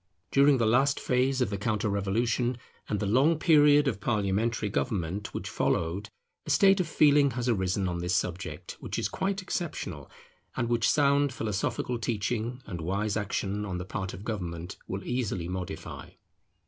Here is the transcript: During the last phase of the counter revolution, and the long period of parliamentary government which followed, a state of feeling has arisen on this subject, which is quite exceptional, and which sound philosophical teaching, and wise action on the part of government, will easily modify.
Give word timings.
During 0.31 0.57
the 0.57 0.65
last 0.65 0.99
phase 0.99 1.41
of 1.41 1.51
the 1.51 1.59
counter 1.59 1.87
revolution, 1.87 2.57
and 2.89 2.99
the 2.99 3.05
long 3.05 3.37
period 3.37 3.87
of 3.87 4.01
parliamentary 4.01 4.67
government 4.67 5.31
which 5.31 5.47
followed, 5.47 6.09
a 6.43 6.49
state 6.49 6.79
of 6.79 6.87
feeling 6.87 7.29
has 7.37 7.47
arisen 7.47 7.87
on 7.87 7.99
this 7.99 8.15
subject, 8.15 8.77
which 8.79 8.97
is 8.97 9.07
quite 9.07 9.43
exceptional, 9.43 10.09
and 10.57 10.69
which 10.69 10.89
sound 10.89 11.31
philosophical 11.31 11.99
teaching, 11.99 12.63
and 12.65 12.81
wise 12.81 13.15
action 13.15 13.63
on 13.63 13.77
the 13.77 13.85
part 13.85 14.11
of 14.11 14.23
government, 14.23 14.75
will 14.87 15.03
easily 15.03 15.47
modify. 15.47 16.09